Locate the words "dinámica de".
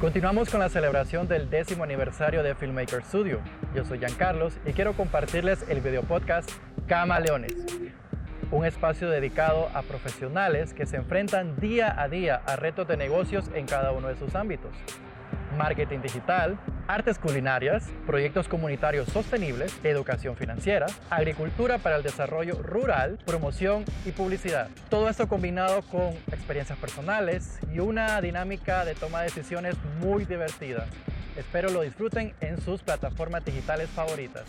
28.20-28.94